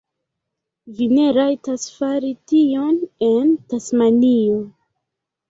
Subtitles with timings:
[0.99, 2.97] Vi ne rajtas fari tion
[3.29, 4.59] en Tasmanio.